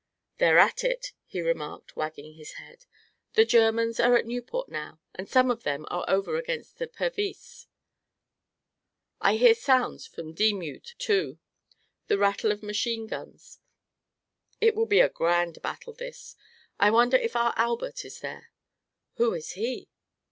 [0.39, 2.87] "They're at it," he remarked, wagging his head.
[3.33, 7.67] "The Germans are at Nieuport, now, and some of them are over against Pervyse.
[9.21, 11.37] I hear sounds from Dixmude, too;
[12.07, 13.59] the rattle of machine guns.
[14.59, 16.35] It will be a grand battle, this!
[16.79, 18.49] I wonder if our Albert is there."
[19.17, 19.87] "Who is he?"